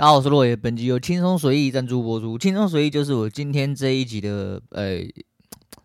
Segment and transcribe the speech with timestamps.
[0.00, 0.56] 大家好，我是洛爷。
[0.56, 2.38] 本集由轻松随意赞助播出。
[2.38, 4.98] 轻松随意就是我今天这一集的呃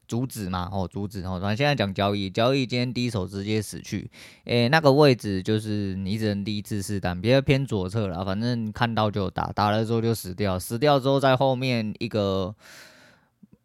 [0.07, 1.31] 主旨嘛，哦，主旨哦。
[1.31, 4.09] 反正现在讲交易，交易今天第一手直接死去，
[4.45, 12.55] 诶，那个位置就是你只能第一次试单，别偏左侧了，反正看到就打，打了之后就死掉，死掉之后在后面一个，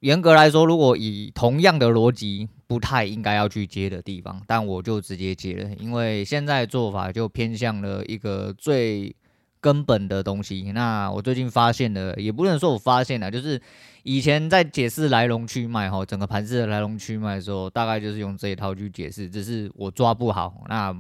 [0.01, 9.15] 严格来说，如果以同样的逻辑，不太应该要去接的地方，但我就直接接了，因为现在做法就偏向了一个最。
[9.61, 13.61] 根本的东西，那我最近发现的，也不能说我发现了，就是
[14.03, 20.65] 以前在解释来龙去脉哈，整个盘子的来龙去脉的时候，大概就是用这一套去解释，只是我抓不好。
[20.69, 20.91] 那，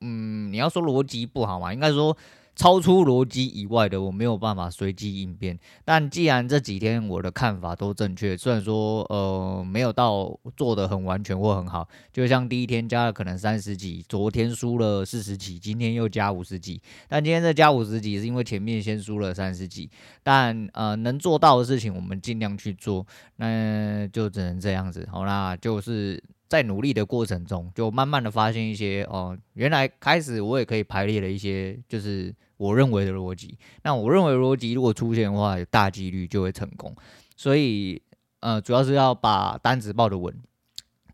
[0.00, 2.16] 嗯，你要说逻辑不好嘛，应该说。
[2.54, 5.58] 超出逻辑以外的，我没有办法随机应变。
[5.84, 16.80] 但既然这几天我的看法都正确，虽然说呃没有到做的很完全或很好，就像第一天加了可能三十几，昨天输了四十几，今天又加五十几。
[17.08, 19.90] 但今天再加五十几是因为前面先输了三十几。
[20.22, 23.06] 但呃能做到的事情，我们尽量去做，
[23.36, 25.08] 那就只能这样子。
[25.10, 26.22] 好啦，就是。
[26.52, 33.56] 在努力的过程中，就慢慢的发现一些哦，原来开始我也可以排列了一些，就是我认为的逻辑。
[33.82, 36.94] 那我认为逻辑如果出现的话，有大几率就会成功。
[37.38, 38.02] 所以
[38.40, 40.30] 呃，主要是要把单子报的稳。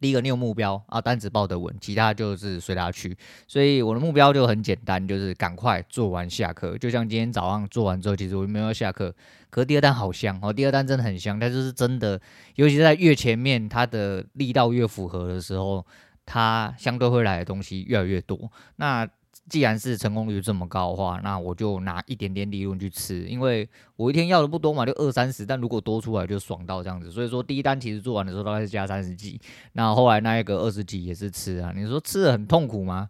[0.01, 3.17] 第一个，你有目标啊，单子抱得稳，其他就是随他去。
[3.47, 6.77] 所以我的目标就很简单，就是赶快做完下课。
[6.79, 9.15] 就像今天早上做完之后，其实我没有下课，
[9.51, 12.21] 可是第二单好香哦，第二单真的很香，它就是真的，
[12.57, 15.85] 尤其是在越前面，它的力道越符合的时候，
[16.27, 18.51] 它相对会来的东西越来越多。
[18.77, 19.09] 那
[19.48, 27.11] 既然是成功率这么高的话，那我就拿一点点利润去吃，因为我一天要的不多嘛，就二三十，但如果多出来就爽到这样子。
[27.11, 29.41] 所以说第一单其实做完的时候大概是加三十几，
[29.72, 31.72] 那后来那一个二十几也是吃啊。
[31.75, 33.08] 你说吃的很痛苦吗？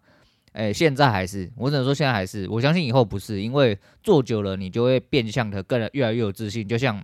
[0.53, 6.67] 诶、现在还是，我只能说现在还是，我相信以后不是，因为做久了你就会变相的更越来越有自信。
[6.67, 7.01] 就像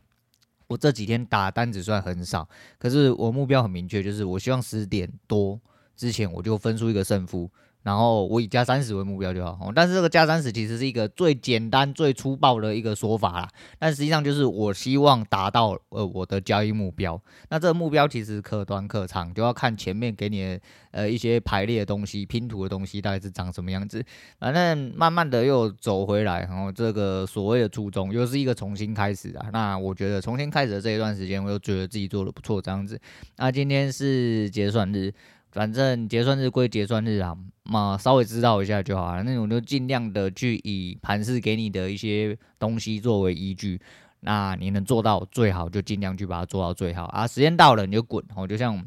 [0.67, 5.59] 我这几天打单子算很少，可是我目标很明确，就是我希望十点多
[5.95, 7.49] 之前我就分出一个胜负。
[7.83, 13.49] 然后我以加三十为目标就好，但是这个加三十其实是一个最简单、最粗暴的一个说法啦。
[13.77, 17.21] 但实际上就是我希望达到呃我的交易目标。
[17.51, 24.03] 那这个目标其实可短可长，就要看前面给你的呃一些排列的东西、拼图的东西大概是长什么样子。
[24.39, 29.45] 反正慢慢的又走回来，然后这个所谓的初衷又是一个重新开始啊。
[29.53, 32.99] 那我觉得重新开始的这一段时间，我又觉得自己做的不错，这样子。
[33.37, 35.13] 那今天是结算日。
[35.55, 37.33] 反正结算日归结算日啊，
[37.63, 39.23] 嘛稍微知道一下就好了。
[39.23, 43.79] 那种就尽量的去以盘市给你的一些东西作为依据，
[44.19, 47.25] 那你能做到最好就尽量去把它做到最好啊。
[47.25, 48.85] 时间到了你就滚，我就像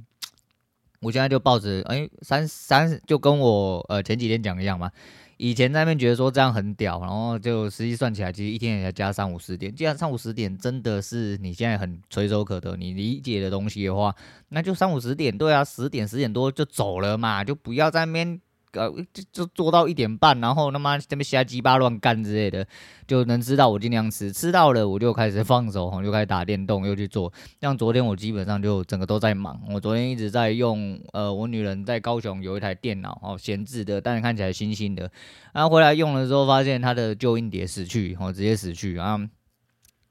[1.01, 4.91] 我现在就抱着哎三三就跟我呃前几天讲一样嘛。
[5.39, 9.75] 以前在那边觉得说这样很屌，然后就实际算起来，其实一天也要加三五十点。
[9.75, 14.15] 既然三五十点真的是你现在很垂手可得，你理解的东西的话，
[14.51, 18.41] 那就三五十点，对啊，十点十点多就走了嘛，就不要在那边。
[18.73, 22.67] 呃，就就做到一点半，然后他妈这边瞎鸡巴乱干之类的，
[23.07, 27.33] 就能知道我尽量吃，吃到了我就开始放手，我就开始打电动，又去做。
[27.61, 35.11] 像昨天我基本上就整个都在忙，我昨天一直在用，呃，我女人在高雄有一台电脑哦，闲置的，但是看起来新新的，
[35.53, 39.19] 然后回来用了之后发现它的旧硬碟死去，哦，直接死去啊！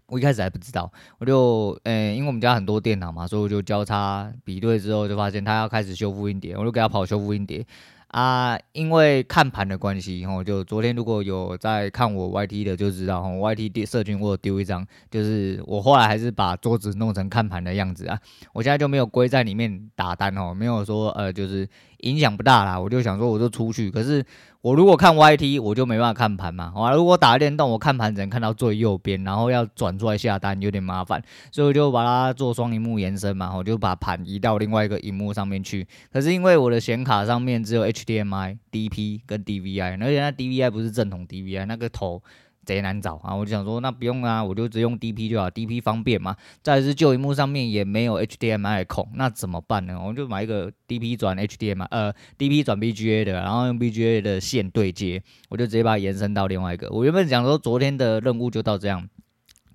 [0.09, 7.65] 我一开始还不知道，我就，呃、因为我们家很多电脑嘛，所以我就交叉比对之后就发现它要开始修复硬碟，我就给它跑修复硬碟。
[8.07, 18.17] 啊，因为看盘的关系，吼，就昨天如果有在看我 YT 的就知道，吼，YT 社群我丢一张，就是我后来还是把桌子弄成看盘的样子啊，
[18.53, 21.67] 我现在就没有归在里面打单哦，没有说呃，就是
[22.01, 24.25] 影响不大啦，我就想说我就出去，可是。
[24.61, 26.69] 我如果看 YT，我就没办法看盘嘛。
[26.75, 35.87] 好，如果打电动，我看盘只能看到最右边，然后要转出来下单有点麻烦，所以我就把它做双荧幕延伸嘛，我就把盘移到另外一个荧幕上面去。
[36.11, 42.21] 可是因为我的显卡上面只有 HDMI、DP 跟 DVI，而且那 DVI 不是正统 DVI，那个头。
[42.67, 43.33] 贼难找啊！
[43.33, 46.35] 我就想说，那不用啊，我就只用 DP 就好，DP 方便嘛。
[46.61, 49.97] 再是旧荧幕上面也没有 HDMI 的孔，那怎么办呢？
[49.99, 56.89] 我就买一个 DP 转 HDMI，呃，DP 转 BGA 的，然后用 BGA 的线对接，我就直接把它延伸到另外一个。
[56.91, 59.07] 我原本想说，昨天的任务就到这样。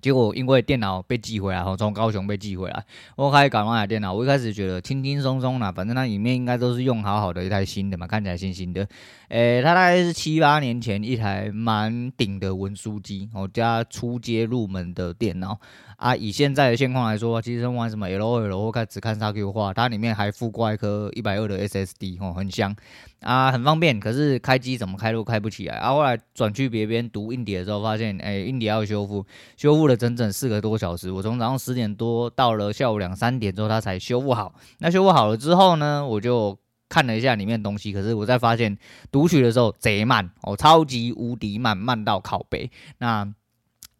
[0.03, 2.83] 结果因为电脑被寄回来，从高雄被寄回来，
[3.15, 4.11] 我开始搞那台电脑。
[4.11, 8.85] 我一开始觉得轻轻松松啦，反正它里面应该都是用好好的一台新的嘛，看起来新新的。
[9.29, 15.57] 诶、它大概是七八年前一台蛮顶的文书机，哦加初阶入门的电脑
[15.95, 16.13] 啊。
[16.13, 22.75] 以现在的现况来说，其实玩什么 LOL 或看只看 XQ 的话，它里面还附挂一颗一百二的 SSD，哦，很香
[23.23, 23.99] 啊，很方便。
[23.99, 25.89] 可是开机怎么开都开不起来啊。
[25.89, 29.25] 后后来转去别边读硬碟的时候，发现诶、欸，硬碟要修复，
[29.57, 29.95] 修复了。
[29.95, 34.53] 整整四个多小时，我从早上十点多到了下午两三点之后，它才修复好。
[34.79, 36.57] 那修复好了之后呢，我就
[36.89, 38.77] 看了一下里面东西，可是我再发现
[39.11, 42.69] 读取的时候贼慢哦，超级无敌慢，慢到靠北。
[42.97, 43.27] 那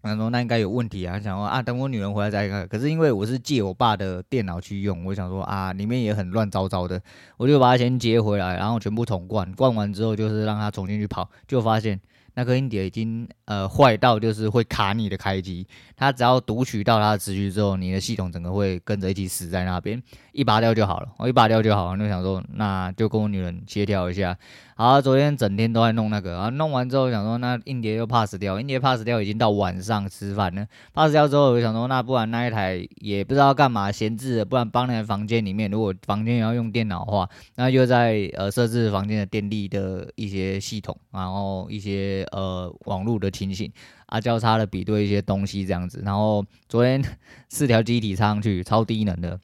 [0.04, 2.68] 他说那应该有问题啊，想说啊，等我女人回来再看。
[2.68, 7.02] 可是因为我是借我爸的电脑去用，我想说啊，里面也很乱糟糟的，
[7.38, 12.00] 我就把它先接回来，然后全部重灌，灌完之后就是让它重新去跑，就发现。
[12.36, 20.02] 那颗硬碟已经呃坏到就是会卡你的开机，它只要读取到它的词序之后，你的系统整个会跟着一起死在那边，
[20.32, 22.00] 一拔掉就好了，我一拔掉就好了。
[22.00, 24.36] 就想说，那就跟我女人协调一下。
[24.76, 43.72] 好，昨天整天都在弄那个，啊，弄完之后想说，那硬碟又 pass 掉，硬碟 pass 掉已经到晚上吃饭了，pass 掉之后我就想说，那不然那一台也不知道干嘛闲置的，不然放在房间里面，如果房间也要用电脑的话，那就在呃设置房间的电力的一些系统，然后一些呃网络的情形
[44.08, 47.00] 啊，交叉的比对一些东西这样子，然后昨天
[47.48, 49.40] 四条机体插上去，超低能的。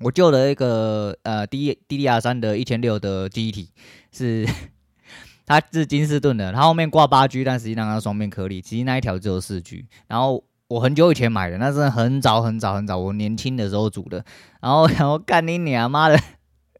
[0.00, 3.70] 我救了一个呃 D DDR 三的一千六的机体
[4.12, 4.46] 是，
[5.46, 9.86] 它是金士顿的，它后面挂八 G，但实际上它双面颗粒，其实那一条只有四 G。
[10.06, 14.24] 然后我很久以前买的，那是很早很早很早，我年轻的时候组的。
[14.60, 16.18] 然后然后干你娘妈的！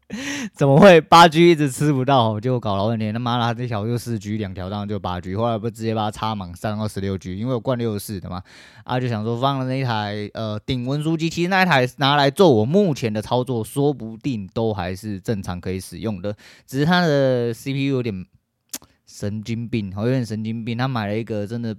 [0.55, 2.39] 怎么会八 G 一直吃不到？
[2.39, 5.35] 就搞了半天，他妈的，这条就四 G，两条当然就八 G。
[5.35, 8.41] 后来不直接把它插满，上到十六 G，因为我灌六十四的嘛。
[8.85, 16.33] 啊，就想说放了那一台呃顶文书机，其实那一台拿来做我目前的操作，说不定都还是正常可以使用的。
[16.65, 18.25] 只是它的 CPU 有点
[19.05, 20.77] 神经病，好有点神经病。
[20.77, 21.75] 他买了一个真的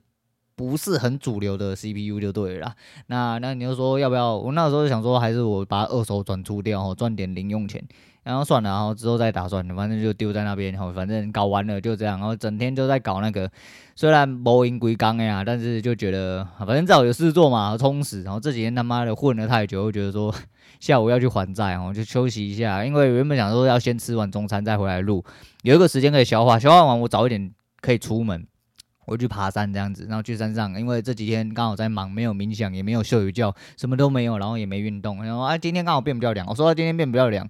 [0.54, 2.74] 不是很主流的 CPU 就对了。
[3.06, 4.36] 那那你就说要不要？
[4.36, 7.82] 我那时候想说，还是我把二手转出掉，赚点零用钱。
[8.28, 13.50] 然后算了，然后之后再打算，反正就丢在那边，然后反正搞完了就这样，然后整天就在搞那个，
[13.96, 18.22] 虽然无影归刚呀，但是就觉得反正至少有事做嘛，充实。
[18.22, 20.34] 然后这几天他妈的混了太久，我觉得说
[20.78, 25.24] 下午要去还债，然后就休息一下，因为原本想说要先吃完中餐再回来录，
[25.62, 27.50] 有一个时间可以消化，消化完我早一点
[27.81, 28.46] 可以出门，
[29.06, 37.48] 我去爬山这样子，然后去山上，因为这几天刚好在忙，没有冥想，也没有睡午觉，什么都没有，然后也没运动，然后啊今天刚好变比较凉，我说今天变比较凉。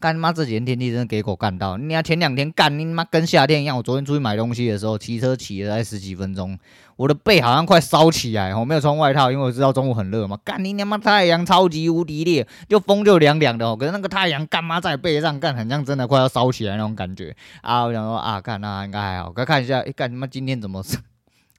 [0.00, 3.76] 干妈这几天天气真的给狗干到，你看前两天干你妈跟夏天一样。
[3.76, 6.58] 我昨天出去买东西的时候，骑车骑了才十几分钟，
[6.96, 8.54] 我的背好像快烧起来。
[8.54, 10.38] 我没有穿外套，因为我知道中午很热嘛。
[10.42, 13.76] 干你他妈太阳超级无敌烈，就风就凉凉的哦。
[13.76, 17.82] 可是那个太阳干嘛在背上干，很像真的快要烧起来那种感觉啊！
[17.82, 19.30] 我想说啊，干那应该还好。
[19.30, 20.82] 快看一下，哎干你妈今天怎么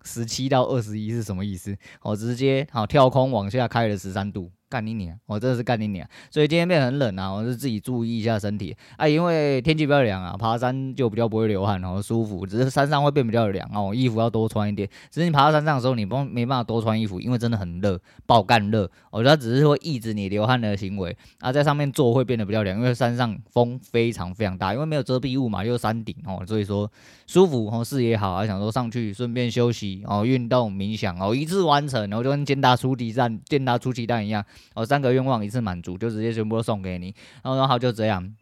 [0.04, 1.78] 十七到二十一是什么意思？
[2.02, 4.50] 我直接好跳空往下开了十三度。
[4.72, 5.20] 干你娘！
[5.26, 6.08] 我真的是干你娘！
[6.30, 12.46] 所以今天变得很冷啊，我是自己注意一下身体啊，因为天气比较凉啊，爬山就比较不会流汗，然后舒服。
[12.46, 14.88] 只是山上会变比较凉哦，衣服要多穿一点。
[15.10, 18.90] 只是你爬到山上的时候，你不没办法多穿衣服，因为真的很热，爆干热。
[19.10, 26.90] 我觉得只是会抑制你流汗的行为啊，在上面坐会变得比较凉，因为山上风非常非常大，因为没有遮蔽物嘛，又是山顶哦，所以说
[27.28, 34.46] 舒服哦，视野好，还想说上去顺便休息哦，运动冥想哦，一次完成，然后就跟健达出奇蛋、健达出奇蛋一样。
[34.74, 37.14] 哦，三个愿望一次满足，就直接全部都送给你，
[37.44, 38.34] 然后然后就这样。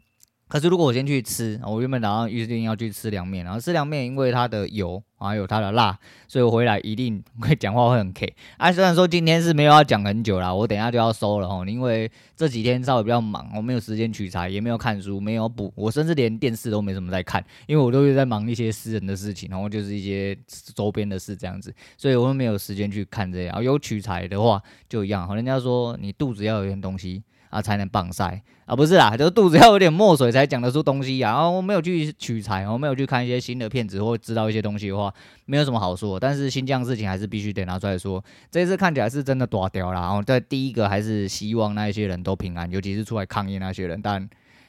[0.50, 8.34] 可是如果我先去吃，我原本打算预定要去吃凉面，然后吃凉面因为它的油还有它的辣，所以我回来一定会讲话会很 K。
[8.56, 20.36] 啊，虽然说今天是没有要讲很久啦，我等一下就要收了哦，因为这几天稍微比较忙，我没有时间取材，也没有看书，没有补，我甚至连电视都没什么在看，因为我都是在忙一些私人的事情，然后就是一些
[20.74, 23.62] 周边的事这样子，所以我都没有时间去看这样。
[23.62, 27.22] 有取材的话就一样，好，人家说你肚子要有点东西。
[27.50, 31.32] 啊，才能棒晒啊，不是啦，就是肚子要有点墨水才讲得出东西啊。
[31.32, 35.12] 然后我没有去取材，我没有去看一些新的片子或知道一些东西的话，
[35.46, 36.18] 没有什么好说。
[36.18, 38.24] 但是新疆事情还是必须得拿出来说。
[38.50, 40.00] 这次看起来是真的大掉了。
[40.00, 44.28] 然后在第一个还是希望那一些人都平安，尤其是出来抗议那些人，但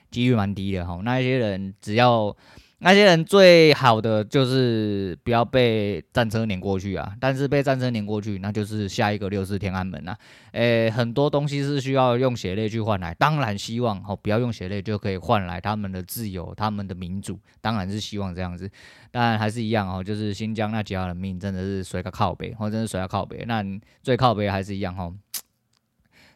[0.09, 0.99] 几率蛮低的哈。
[1.03, 2.35] 那一些人只要
[2.83, 10.17] 那些人最好的就是不要被战车碾过去啊，但是被战车碾过去，那就是下一个六四天安门啊。
[10.53, 18.67] 诶、很多东西是需要用血泪去换来，当然希望哦，不要用血泪就可以换来他们的自由、他们的民主，当然是希望这样子。
[19.11, 23.63] 但还是一样哦，就是新疆那几条人命真的是随个靠背，或者是随个靠背，那
[24.01, 25.13] 最靠背还是一样哦。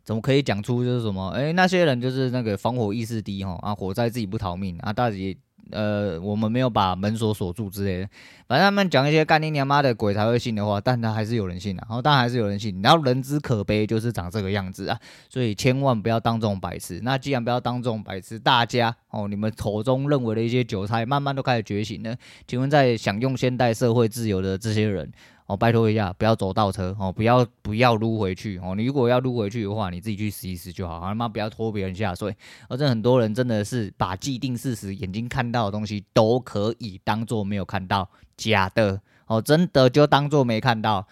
[0.04, 1.32] 怎么可以讲出就是什么？
[1.32, 5.36] 诶、那些人就是那个防火意识低哈啊，火灾自己不逃命啊，大姐。
[5.72, 8.10] 呃，我们没有把门锁锁住之类的，
[8.48, 17.00] 反正他们讲一些干你娘妈的鬼才会信的话，但他还是有人信的，然后当然还是有人信，然后人之可悲就是长这个样子啊，所以千万不要当这种白痴。
[17.04, 22.16] 那既然不要当这种白痴，大家哦，你们口中认为的一些韭菜，慢慢都开始觉醒了。
[22.48, 25.12] 请问在享用现代社会自由的这些人。
[25.48, 28.74] 哦，拜托一下，不要走倒车哦，不要不要撸回去哦。
[28.76, 32.36] 你如果要撸回去的话，你自己去试一试就好，他妈不要拖别人下水。
[32.68, 41.08] 而这很多人真的是把既定事实、眼睛看到的东西都可以当做没有看到，假的哦，真的就当做没看到。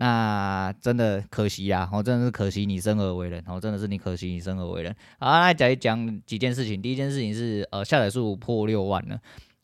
[0.00, 4.94] 那真的可惜呀，哦，真的是可惜你生而为人哦，真的是你可惜你生而为人。
[5.18, 6.80] 好，来讲一讲几件事情。
[6.80, 9.18] 第一件事情是呃，下载数破六万了。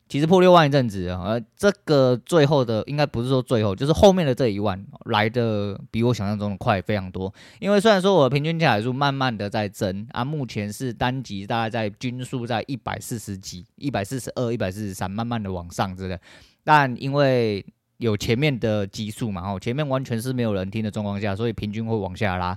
[0.07, 7.33] 其实破六万一阵子啊，这个最后的应该不是说最后，就是后面的这一万来的比我想象中的快非常多。
[7.59, 16.19] 因为虽然说我的平均下载数慢慢的在增啊，目前是单集大概在均数在一百四十几、一百四十二、一百四十三，慢慢的往上之类。
[16.63, 17.65] 但因为
[17.97, 22.55] 有前面的基数嘛，哦，前面完全是没有人听的状况下，所以平均会往下拉。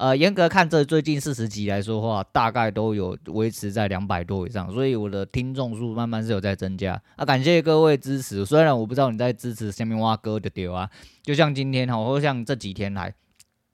[0.00, 7.24] 呃，严格看这最近四十集来说话，大概都有维持在两百多以上，所以我的听众数慢慢是有在增加啊。
[7.26, 10.88] 感谢各位支持，虽然我不知道你在支持下面挖哥的丢啊，
[11.22, 13.14] 就像今天哈，或像这几天来，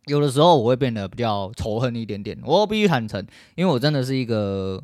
[0.07, 4.83] 有的时候我会变得比较仇恨一点点，我必须坦诚，因为我真的是一个。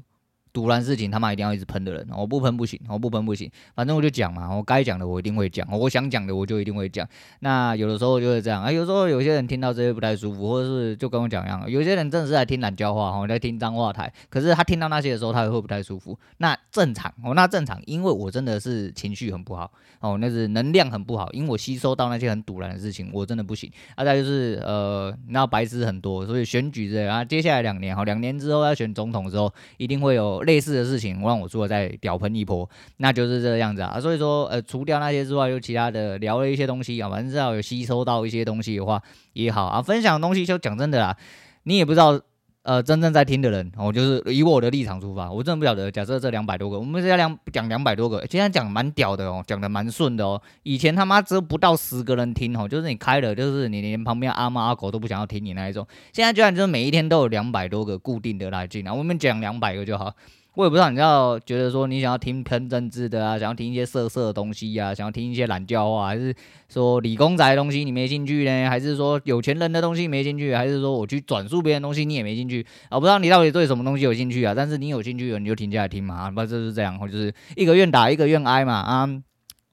[0.53, 7.09] 赌烂事情他妈一定要一直喷的人，我不喷不行，我不喷不行，反正我就讲嘛，我该讲的我一定会讲，我想讲的我就一定会讲。
[7.41, 16.19] 那有的时候就是这样啊，有时候有些人听到这些不太舒服，或者是就跟我讲一样，有些人真的是在听懒叫话哈，在听脏话台，可是他听到那些的时候，他也会不太舒服。
[16.37, 23.73] 那正常哦，那正常，因为我真的是情绪很不好哦，那是能量很不好，因为我吸收到那些很赌烂的事情，我真的不行。
[23.95, 30.42] 啊，再就是呃，那白痴很多，所以选举之类啊，接下来两年哈，两年之后要选总统的时候，一定会有。
[30.45, 32.69] 类似的事情，让我说了再屌喷一波，
[32.99, 34.01] 那就是这个样子啊。
[34.01, 39.83] 所以说，呃，除掉那些之外，就其他的聊了一些东西啊，反正至少有吸收到一些东西的话也好啊。
[39.83, 41.17] 分享的东西就讲真的啦，
[41.65, 42.21] 你也不知道。
[42.63, 45.91] 呃，真正在听的人，我就是以我的立场出发，我真的不晓得。
[45.91, 50.41] 假设这两百多个，我们现在两讲两百多个，今天讲蛮屌的哦，讲的蛮顺的哦。
[50.63, 55.85] 以前他妈只有不到十个人听哦，就是你开了，就是你连旁边阿猫阿狗都不想要听你那一种。
[56.13, 60.15] 现在居然就是每一天都有两百多个固定的来进啊，我们讲两百个就好。
[60.55, 66.35] 我也不知道你要觉得说你想要听偏政治的啊，想要听一些色色的东西啊，想要听一些懒叫话，还是
[66.69, 68.69] 说理工仔的东西你没兴趣呢？
[68.69, 70.55] 还是说有钱人的东西没兴趣？
[70.55, 72.67] 还是说我去转述别人东西你也没兴趣？
[72.91, 74.53] 啊，我不知道你到底对什么东西有兴趣啊？
[74.55, 79.09] 但是你有兴趣，你就停下来听嘛，啊，不就是这样，或就是一个愿打一个愿挨嘛啊，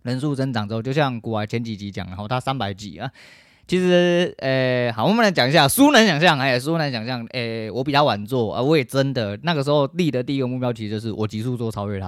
[0.03, 3.11] 人数增长之后，就像古玩前几集讲，然后他三百几啊。
[3.69, 12.07] 其实，呃、好，我们来讲一下，书能想象，哎，书能想象，哎、欸，我比他晚做，啊，我也真的那个时候立的第一个目标，其实就是我极速做超越他，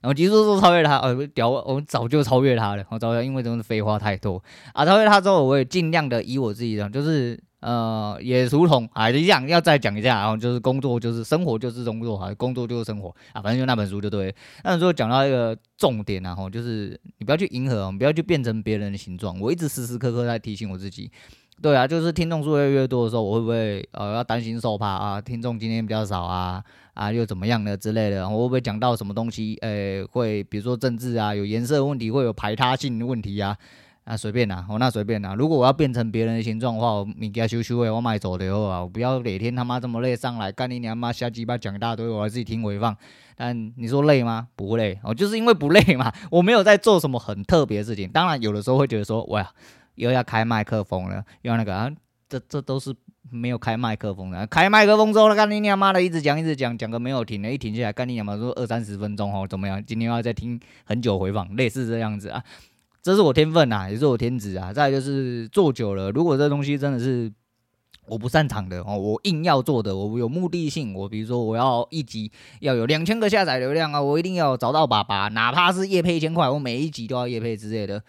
[0.00, 7.40] 然后极速做超越他，呃，屌，我早就超越他了，我早就因为真的废话太多啊，超越他之后，我也尽量的以我自己的，就是。
[7.66, 14.32] 呃，也如同啊一样，要再讲一下，然后就是工作就是生活就是工作，哈，工作就是生活啊，反正就那本书就对。
[14.62, 19.40] 那本书讲到一个重点啊，吼，就是你不要去迎合，不要去变成别人的形状。
[19.40, 21.10] 我一直时时刻刻在提醒我自己，
[21.60, 25.20] 对啊，就是听众数越来越多的时候，我会不会呃要担心受怕啊？
[25.20, 26.62] 听众今天比较少啊
[26.94, 28.28] 啊，又怎么样的之类的？
[28.28, 29.58] 我会不会讲到什么东西？
[29.62, 33.56] 诶、会比如说政治啊，有颜色问题，会有排他性的问题啊？
[34.06, 35.34] 啊，随便啦，我那随便啦。
[35.34, 42.96] 如果我要变成别人的形状的话，我你给他修修诶，我买走的哦，我不要哪天他妈这么累上来干你娘妈瞎鸡巴讲一大堆，我还自己听回放。
[43.34, 44.46] 但你说累吗？
[44.54, 48.08] 不累，我就是因为不累嘛， 我没有在做什么很特别的事情。
[48.08, 49.44] 当然有的时候会觉得说，哇，
[49.96, 51.90] 又要开麦克风了，又要那个啊，
[52.28, 52.94] 这这都是
[53.28, 54.46] 没有开麦克风的。
[54.46, 59.84] 开麦克风之后，干你娘妈的一直讲一直讲，讲个没有停的，一停下来干你娘妈说二三十分钟哦，怎么样？
[59.84, 62.40] 今天要再听很久回放，类似这样子啊。
[63.06, 64.72] 这是我天分呐，也是我天职啊。
[64.72, 67.32] 再就是做久了，如果这东西真的是
[68.08, 78.02] 我不擅长的哦，我硬要做的，我有目的性，我比如说我要一集要有两千个下载流量啊，我一定要找到爸爸，哪怕是夜配一千块，我每一集都要夜配之类的。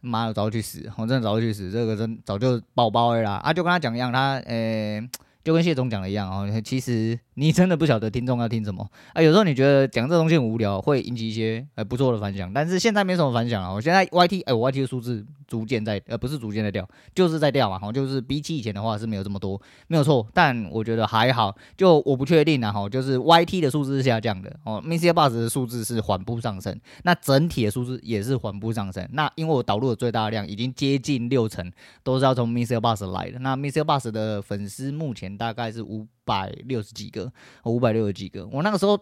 [0.00, 0.90] 妈的，早去死！
[0.96, 3.32] 我真的早去死，这个真早就爆爆了啦。
[3.32, 5.06] 啊，就跟他讲一样，他呃
[5.44, 9.22] 就跟谢总讲的一样哦，其实你真的不晓得听众要听什么啊。
[9.22, 13.72] 有时候你觉得讲这东西很无聊，会引起一些呃不错的反响，但是现在没什么反响啊。
[13.72, 20.26] 我现在 YT 哎，我 YT 的数字逐渐在呃不是逐渐在掉，就是在掉嘛，哈，就是比起以前的话是没有这么多，没有错。
[20.34, 29.08] 但我觉得还好，就我不确定啊，哈，就是 YT 的数字是下降的哦，MixerBox 的数字是缓步上升，那整体的数字也是缓步上升。
[29.12, 33.38] 那因为我导入的最大量已经接近六成，都是要从 MixerBox 来的。
[33.38, 35.27] 那 MixerBox 的粉丝目前。
[35.36, 37.30] 大概是五百六十几个，
[37.64, 38.46] 五百六十几个。
[38.52, 38.98] 我那个时候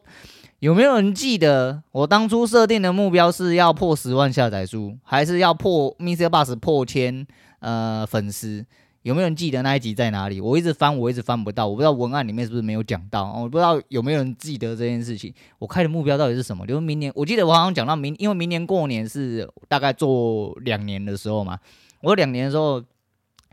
[0.61, 1.83] 有没有人记得？
[1.93, 7.27] 我当初设定的目标是要破十万下载数，还是要破 MixerBox 破千
[7.61, 8.65] 呃粉丝？
[9.03, 10.41] 有没有人记得那一集在哪里？
[10.41, 11.69] 我一直翻，我一直翻不到。
[11.69, 13.33] 我不知道文案里面是不是没有讲到。
[13.33, 15.33] 我不知道有没有人记得这件事情。
[15.59, 16.67] 我开的目标到底是什么？
[16.67, 21.59] 就是明年，我记得我好像讲到明，因为明年过年是大概做两年的时候嘛。
[22.03, 22.83] 我两年的时候。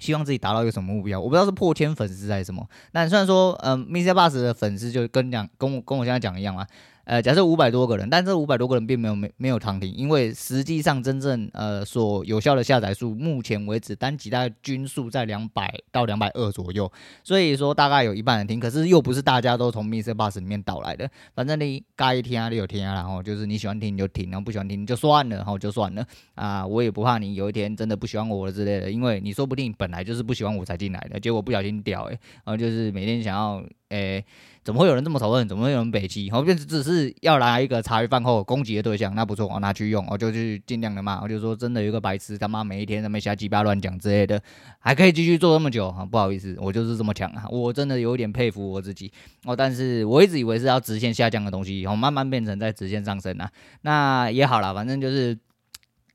[0.03, 1.17] 希望自己达到一个什么目标？
[1.17, 2.67] 我不知道是破千粉丝还是什么。
[2.91, 4.11] 那虽然说，嗯、呃，Mr.
[4.11, 6.67] Bus 的粉丝就跟讲跟我跟我现在讲一样嘛。
[7.05, 16.89] 呃，假设五百多个人，但这五百多个人并没有没没有躺平，因为实际上真正呃所有效的下载数，目前为止单集大概均数在两百到两百二左右，
[17.23, 20.13] 所以说大概有一半人听，可是又不是大家都从 Mr.
[20.13, 26.05] Bus 里面导来的，反正你该听啊，你有听啊，然后就是你喜欢听你就听，然后不喜欢听就算了，然后就算了
[26.35, 34.25] 啊，我也不怕你有一天真的不喜欢我了之类的，因为你说不定本来就是不喜欢我才进来的，结果不小心掉诶、欸，然后就是每天想要诶。
[34.63, 35.45] 怎么会有人这么讨厌？
[35.45, 36.31] 怎么会有人北七？
[36.31, 41.21] 后面只是要来一个茶余饭后攻击的对象，那不错，我拿去用，我就去尽量的骂。
[41.21, 44.41] 我就说真的有一个白痴，他妈每一天在那瞎鸡巴乱讲之类的，
[44.79, 46.05] 还可以继续做这么久啊！
[46.05, 47.43] 不好意思，我就是这么强啊！
[47.51, 49.11] 我真的有点佩服我自己
[49.43, 49.53] 哦。
[49.53, 53.51] 但是我一直以为是要直线下降的东西，然后慢慢变成在直线上升啊。
[53.81, 55.37] 那也好了，反正就是。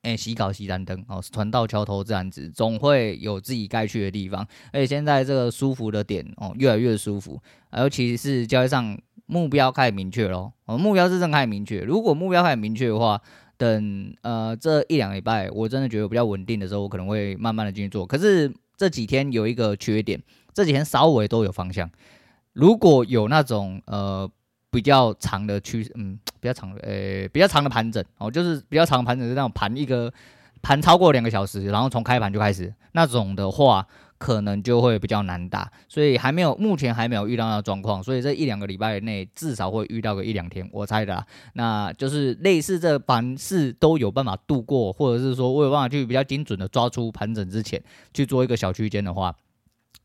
[0.09, 4.47] 哎，洗稿熄盏灯哦，船到桥头自然直，总会有自己该去的地方。
[4.73, 7.39] 而且现在这个舒服的点哦，越来越舒服，
[7.77, 10.55] 尤其是交易上目标开始明确咯。
[10.65, 11.81] 哦，目标是真开始明确。
[11.81, 13.21] 如果目标开始明确的话，
[13.59, 18.07] 等呃这一两礼拜，我真的觉得比较稳定的时候，我可能会慢慢的进去做。
[18.07, 20.23] 可是这几天有一个缺点，
[20.55, 21.91] 这几天稍微都有方向。
[22.55, 24.31] 如果有那种呃。
[24.71, 30.13] 比较长的趋势，嗯，比较长的，呃、比较长的盘整哦，就是比较长盘整是那种盘一个
[30.61, 33.87] 盘超过两个小时，然后从开盘就开始那种的话，
[34.19, 47.83] 可能就会比较难打，所以还没有，目前还没有遇到那状况，所以这一两个礼拜内至少会遇到个一两天，我猜的，那就是类似这盘势都有办法度过，或者是说我有办法去比较精准的抓出盘整之前
[48.13, 49.35] 去做一个小区间的话，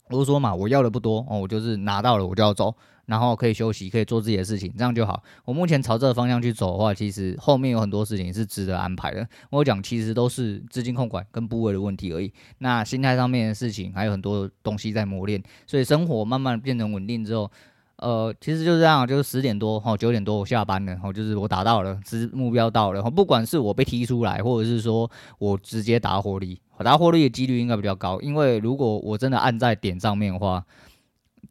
[0.09, 2.73] 我就说嘛，我要的不多哦，我就是拿到了我就要走。
[3.05, 5.21] 然后可以休息，可以做自己的事情，这样就好。
[5.43, 9.27] 我目前朝这个方向去走的话，其实后面有很多事情是值得安排的。
[9.49, 12.31] 我讲其实都是资金控管跟部位的问题而已。
[12.59, 17.51] 那心态上面的事情还有很多东西在磨练，所以生活慢慢变成稳定之后，
[17.97, 23.01] 呃，其实就是这样，就是十点多哈，九点多我下班了，然后就是我达到了，是目标到了。
[23.11, 30.63] 不管是我被踢出来，或者是说我直接达获利，达获利的几率应该比较高，因为如果我真的按在点上面的话。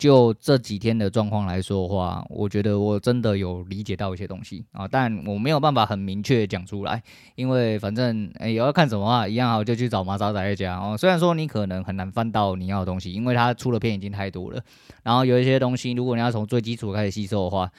[0.02, 7.00] 就这几天的状况来说的话，我觉得我真的有理解到一些东西啊，但我没有办法很明确讲出来，
[7.36, 10.96] 因为反正也，要看什么话一样好，就去找马仔仔家哦。
[10.98, 14.60] 虽然说你可能很难翻到你要的东西，因为他出的片已经太多了，
[15.04, 17.70] 然后有一些东西，如果你要从最基础开始吸收的话，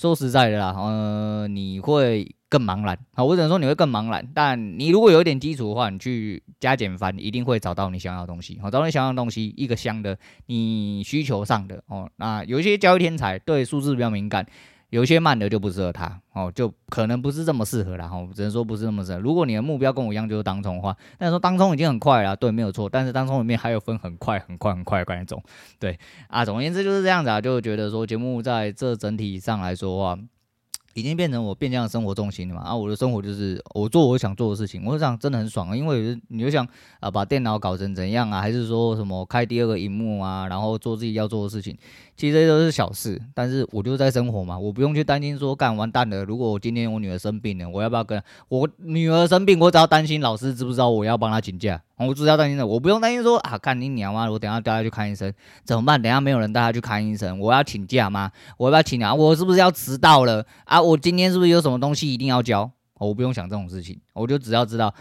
[0.00, 2.34] 说实在的啦，呃，你会。
[2.50, 4.28] 更茫然，啊，我只能说你会更茫然。
[4.34, 8.58] 但你如果有一点基础的话，你去加减翻，一定会找到你想要的东西。
[8.60, 12.10] 好，找到你想要的东西，一个香的，你需求上的哦。
[12.16, 14.44] 那有一些交易天才对数字比较敏感，
[14.90, 18.06] 有一些慢的就不适合他哦，就可能不是这么适合啦。
[18.06, 19.18] 哈，只能说不是这么适合。
[19.18, 22.88] 如果你的目标跟我一样就是当冲的话，但是说当冲已经很快了，对，没有错。
[22.88, 25.42] 但是当冲里面还有分很快、很快、很快的那种，
[25.78, 25.98] 对
[26.28, 26.44] 啊。
[26.44, 30.22] 总而言之就是这样子啊，就觉得说节目在这整体上来说的话。
[30.94, 32.62] 已经变成我变相的生活重心了嘛？
[32.62, 35.76] 啊，我的生活就是我做我想做的事情，我这样真的很爽啊！
[35.76, 36.66] 因为你就想
[36.98, 38.40] 啊，把电脑搞成怎样啊？
[38.40, 40.48] 还是说什么开第二个荧幕啊？
[40.48, 41.78] 然后做自己要做的事情，
[42.20, 43.18] 其实这都是小事。
[43.32, 46.22] 但是我就在生活嘛，我不用去担心说干完蛋了。
[46.22, 49.58] 如果我今天我女儿生病了，我要不要跟我女儿生病？
[49.58, 51.80] 我只要担心老师知不知道我要帮她请假。
[51.96, 54.30] 我只要担心的，我不用担心说啊，干你娘啊！
[54.30, 55.32] 我等下带她去看医生
[55.64, 56.00] 怎么办？
[56.02, 58.30] 等下没有人带他去看医生，我要请假吗？
[58.58, 59.14] 我要不要请假？
[59.14, 60.82] 我是不是要迟到了啊？
[60.82, 62.70] 我今天是不是有什么东西一定要交？
[62.98, 64.92] 我不用想这种事情，我就只要知道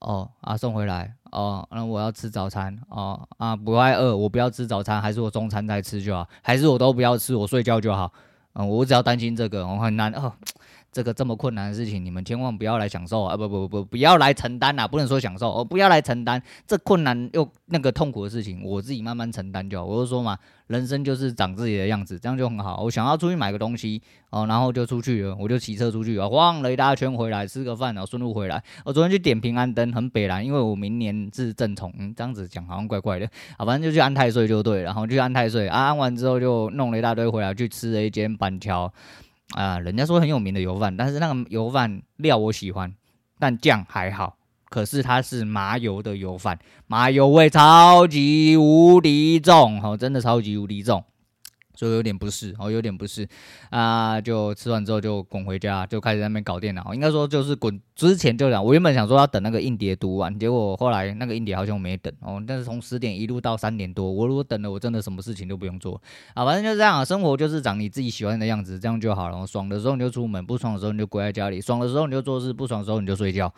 [0.00, 8.12] 哦啊送回来哦，那我要吃早餐哦啊不爱饿，我不要吃早餐，还是我中餐再吃就好，还是我都不要吃，我睡觉就好。
[8.54, 10.32] 嗯，我只要担心这个，我很难哦。
[10.98, 13.36] 这个这么困难的事情，你们千万不要来享受啊！
[13.36, 14.88] 不不不不，要来承担啊！
[14.88, 19.84] 不能说享受哦，不要来承担这困难又那个痛苦的事情，我自己慢慢承担就好。
[19.84, 22.82] 我就说嘛，人生就是长自己的样子，这样就很好。
[22.82, 28.60] 我想要出去买个东西哦，然后就出去了，我就骑车出去啊，晃了一大圈回来，吃个饭然后顺路回来。
[28.84, 38.92] 我昨天去点平安灯，很北蓝，因为我明年是正冲，嗯，这样子讲好像怪怪的啊，反正就去安太岁就对了，然后去安太岁啊，安完之后就弄了一大堆回来，去吃了一间板桥。
[39.54, 42.94] 啊，人家说很有名的油饭，但是那个油饭料我喜欢，
[43.38, 44.36] 但酱还好。
[44.68, 51.02] 可是它是麻油的油饭，麻油味超级无敌重，哦，真的超级无敌重。
[51.78, 53.24] 就有点不适，哦，有点不适
[53.70, 54.20] 啊！
[54.20, 56.92] 就吃完之后就滚回家，就开始那边搞电脑。
[56.92, 62.42] 应该说就是滚之前就讲，我原本想说要等那个硬碟读完，结果后来那个硬碟好像没等哦。
[62.44, 66.02] 但是从十点一路到三点多，我如果等了，我真的什么事情都不用做
[66.34, 66.44] 啊。
[66.44, 69.46] 反正就是这样啊，生活就是长你自己喜欢的样子，这样就好了。
[69.46, 73.54] 爽的时候你就出门，不爽的时候你就归在家里；爽的时候你就做事，不爽的时候你就睡觉。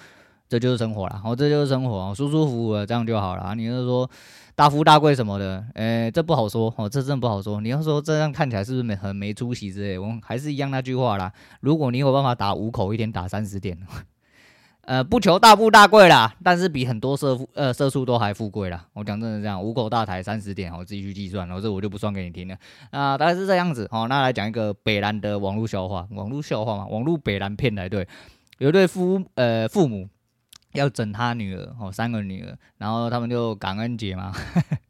[0.46, 3.54] 这就是生活啦，哦，这就是生活，舒舒服服的这样就好了。
[3.54, 4.11] 你就是说
[4.54, 7.60] 大富大贵什么的，诶，这不好说哦，这真的不好说。
[7.60, 9.98] 你要说这样看起来是不是没很没出息之类？
[9.98, 11.32] 我们还是一样那句话啦。
[11.60, 13.78] 如果你有办法打五口，一天打三十点，
[14.82, 18.86] 呃，不求大富大贵啦，但是比很多社富呃社畜都还富贵啦。
[18.92, 22.56] 我讲真的这样，五口大台三十点，我自己去计算，然后这我就不算给你听了。
[22.90, 24.06] 啊、大概是这样子哦。
[24.08, 28.06] 那来讲一个北兰的网络笑话，网络笑话嘛，网络北兰片来对，
[28.58, 30.08] 有对夫呃父母。
[30.72, 34.33] 要整他女儿哦，三个女儿，然后他们就感恩节嘛，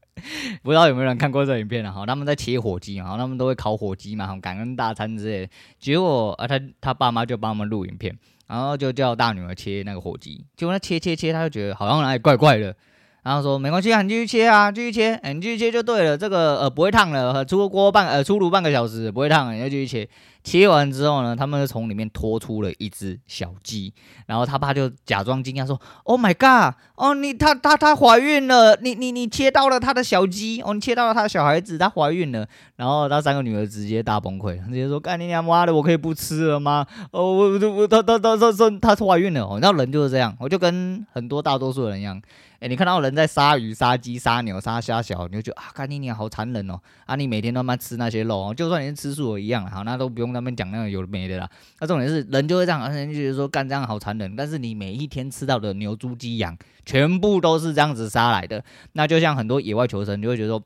[0.63, 1.91] 不知道有没有人看过这影片啊？
[1.91, 5.53] 哈，他们在切火鸡嘛，他们都会烤火鸡嘛，感恩大餐之类的。
[5.79, 8.17] 结果啊，他他爸妈就帮他们录影片，
[8.47, 12.77] 然后就叫大女儿切那个火鸡，结果他切切切，他就觉得好像哪里怪怪的。
[13.23, 16.17] 然后说没关系啊，你继续切啊，继续切，哎，你继续切就对了。
[16.17, 20.09] 这个呃不会烫了，出锅半呃出炉半个小时不会烫，你要继续切。
[20.43, 23.93] 切完之后呢，他们就从里面拖出了一只小鸡。
[24.25, 26.75] 然后他爸就假装惊讶说：“Oh my god！
[26.95, 36.87] 哦，你她她她怀孕了，你你你切到了她的小鸡，哦，你切到了她的小孩子，她怀孕了。”然后他三个女儿直接大崩溃，直接说：“干你娘妈的，我可以不吃了吗？
[37.11, 39.45] 哦，我我我她她她她说她怀孕了。
[39.45, 42.19] 哦，那人就是这样，我就跟很多大多数人一样。”
[42.61, 46.79] 哎，你看到人在杀鱼、杀鸡、杀牛、杀虾小，你就觉得啊，干你你好残忍哦！
[47.07, 51.49] 啊，你每天都他妈吃那些肉哦，就算你是吃素的一样，好，那都不用他们讲那个有的没的啦。
[51.79, 54.37] 那重点是人就会这样，而且就觉得说干这样好残忍。
[54.37, 58.63] 但是你每一天吃到的牛、猪、鸡、羊，全部都是这样子杀来的。
[58.93, 60.63] 那就像很多野外求生，你就会觉得说，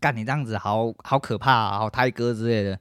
[0.00, 2.76] 干你这样子好好可怕啊，好胎哥之类的。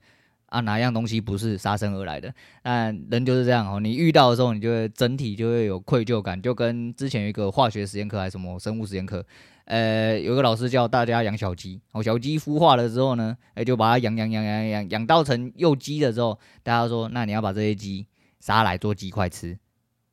[0.49, 2.33] 啊，哪样东西不是杀生而来的？
[2.61, 3.79] 但人就是这样哦。
[3.79, 9.25] 你遇到的时候，你就会整体就会有愧疚感，就跟之前一个化学实验课还是什么生物实验课，
[9.65, 18.07] 呃，有个老师叫大家养小鸡，哦，小鸡孵化了之后呢，哎，就把它养养养养养养到成幼鸡的时候，大家说，那你要把这些鸡
[18.39, 19.57] 杀来做鸡块吃。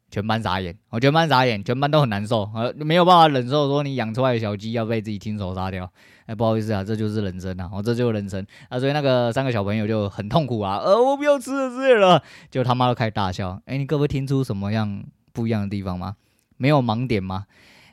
[0.09, 5.92] 全班傻眼，我全班傻眼，全班都很难受，呃，没有办法忍受说你养出来的小鸡要被自己亲手杀掉，
[6.27, 16.17] 哎，不好意思啊，这就是人生啊，我，这就是人生啊，所以那个三个小朋友就很痛苦啊，呃，我不要吃了之类的，就他妈都开始大笑，哎，你各位听出什么样不一样的地方吗？
[16.57, 17.45] 没有盲点吗？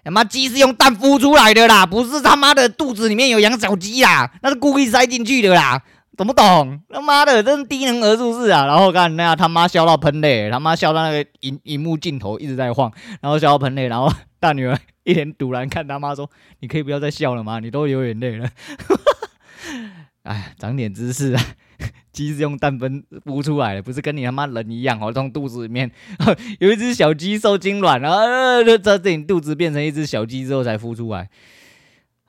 [0.03, 5.81] 他妈鸡是用蛋孵出来的啦，不是他妈的肚子里面有养小鸡啦，那是故意塞进去的啦。
[6.15, 6.79] 懂不懂？
[6.89, 8.65] 他妈的，真是低能儿出事啊！
[8.65, 16.29] 然后看那样，他妈笑到喷泪，他妈笑到那个荧荧幕镜头一直在晃，然后笑到喷泪，然后大女儿一脸赌然看他妈说
[16.61, 17.59] ：“你可以不要再笑了吗？
[17.59, 18.47] 你都流眼泪了。
[20.23, 21.43] ”哎，长点知识啊！
[22.13, 25.91] 鸡是用蛋分孵出来的，不是跟你他妈人一样哦，从肚子里面
[26.59, 31.27] 有一只小鸡受精卵，然后在自己肚子变成一只小鸡之后才孵出来。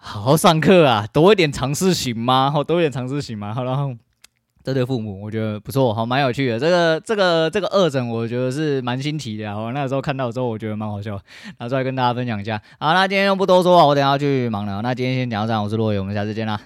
[0.06, 2.50] 好好上课啊，多一点尝试行吗？
[2.52, 3.54] 好，多一点尝试行吗？
[3.54, 3.90] 好，然后
[4.62, 6.60] 这对父母我觉得不错，好，蛮有趣的。
[6.60, 9.52] 这个这个这个二诊，我觉得是蛮新奇的。
[9.54, 11.18] 好，那时候看到之后，我觉得蛮好笑，
[11.58, 12.60] 拿出来跟大家分享一下。
[12.78, 14.82] 好，那今天就不多说了，我等下去忙了。
[14.82, 16.60] 那今天先讲到这，我是洛野，我们下次见啦。